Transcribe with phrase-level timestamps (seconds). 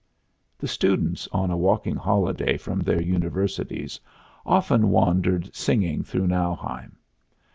[0.57, 3.99] The students on a walking holiday from their universities
[4.47, 6.97] often wandered singing through Nauheim.